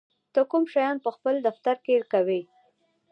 ته 0.33 0.41
کوم 0.49 0.63
شیان 0.73 0.97
په 1.05 1.09
خپل 1.15 1.35
دفتر 1.47 1.75
کې 1.85 1.95
کوې؟ 2.11 2.41